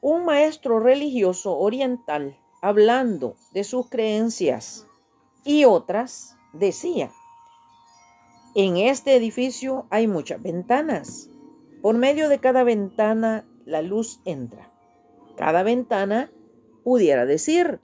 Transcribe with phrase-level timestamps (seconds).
[0.00, 4.86] Un maestro religioso oriental, hablando de sus creencias
[5.44, 7.10] y otras, decía,
[8.54, 11.28] en este edificio hay muchas ventanas.
[11.82, 14.72] Por medio de cada ventana la luz entra.
[15.36, 16.32] Cada ventana
[16.82, 17.80] pudiera decir,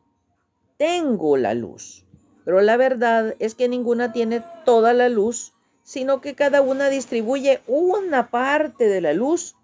[0.78, 2.06] tengo la luz.
[2.44, 5.52] Pero la verdad es que ninguna tiene toda la luz,
[5.82, 9.56] sino que cada una distribuye una parte de la luz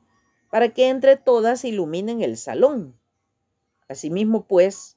[0.51, 2.99] para que entre todas iluminen el salón.
[3.89, 4.97] Asimismo, pues,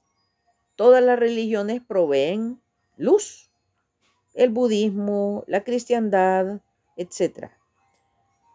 [0.75, 2.61] todas las religiones proveen
[2.97, 3.51] luz.
[4.33, 6.61] El budismo, la cristiandad,
[6.95, 7.51] etc.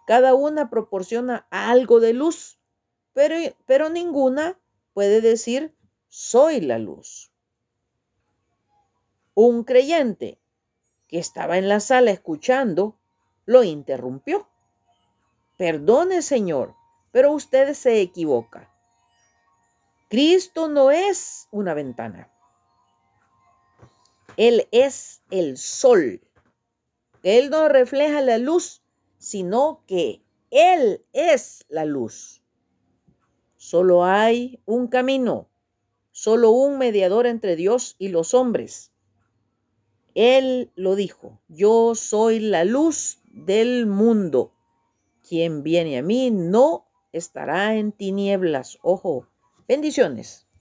[0.07, 2.59] Cada una proporciona algo de luz,
[3.13, 4.59] pero, pero ninguna
[4.95, 5.75] puede decir
[6.09, 7.31] soy la luz.
[9.35, 10.39] Un creyente
[11.09, 12.99] que estaba en la sala escuchando
[13.45, 14.49] lo interrumpió.
[15.59, 16.75] Perdone, Señor,
[17.17, 18.71] pero usted se equivoca.
[20.11, 22.31] Cristo no es una ventana.
[24.37, 26.21] Él es el sol.
[27.23, 28.83] Él no refleja la luz,
[29.17, 32.43] sino que Él es la luz.
[33.57, 35.49] Solo hay un camino,
[36.13, 38.93] solo un mediador entre Dios y los hombres,
[40.15, 44.53] él lo dijo, yo soy la luz del mundo.
[45.27, 46.86] Quien viene a mí no
[47.17, 48.79] estará en tinieblas.
[48.83, 49.27] Ojo,
[49.67, 50.46] bendiciones.